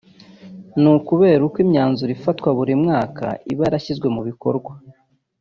ni 0.81 0.87
ukureba 0.93 1.43
uko 1.47 1.57
imyanzuro 1.65 2.11
ifatwa 2.17 2.49
buri 2.57 2.73
mwaka 2.83 3.25
iba 3.51 3.61
yarashyizwe 3.65 4.07
mu 4.15 4.21
bikorwa 4.27 4.71